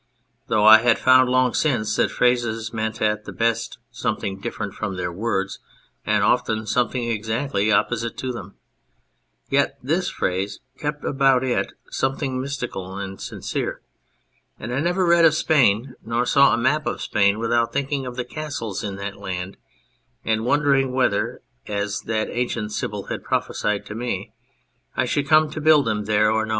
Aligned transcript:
Though 0.47 0.65
I 0.65 0.79
had 0.79 0.97
found 0.97 1.29
long 1.29 1.53
since 1.53 1.95
that 1.97 2.09
phrases 2.09 2.73
mean 2.73 2.91
at 3.03 3.25
the 3.25 3.31
best 3.31 3.77
something 3.91 4.39
different 4.39 4.73
from 4.73 4.95
their 4.97 5.11
words, 5.11 5.59
and 6.03 6.23
often 6.23 6.65
something 6.65 7.07
exactly 7.07 7.71
opposite 7.71 8.17
to 8.17 8.31
them, 8.31 8.55
yet 9.51 9.77
this 9.83 10.09
phrase 10.09 10.59
kept 10.79 11.05
about 11.05 11.43
it 11.43 11.73
something 11.91 12.41
mystical 12.41 12.97
and 12.97 13.21
sincere; 13.21 13.83
and 14.57 14.73
I 14.73 14.79
never 14.79 15.05
read 15.05 15.23
of 15.23 15.35
Spain 15.35 15.93
nor 16.03 16.25
saw 16.25 16.51
a 16.51 16.57
map 16.57 16.87
of 16.87 16.99
Spain 16.99 17.37
without 17.37 17.71
thinking 17.71 18.07
of 18.07 18.15
the 18.15 18.25
castles 18.25 18.83
in 18.83 18.95
that 18.95 19.17
land, 19.17 19.55
and 20.25 20.43
wondering 20.43 20.93
whether, 20.93 21.43
as 21.67 22.01
that 22.07 22.27
ancient 22.31 22.71
sybil 22.71 23.03
had 23.03 23.23
prophesied 23.23 23.85
to 23.85 23.93
me, 23.93 24.33
I 24.97 25.05
should 25.05 25.27
come 25.27 25.51
to 25.51 25.61
build 25.61 25.85
them 25.85 26.05
there 26.05 26.31
or 26.31 26.47
no. 26.47 26.49